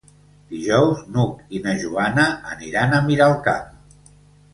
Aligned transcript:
Dijous 0.51 1.01
n'Hug 1.17 1.43
i 1.57 1.61
na 1.65 1.75
Joana 1.83 2.25
aniran 2.53 2.97
a 2.97 3.03
Miralcamp. 3.11 4.09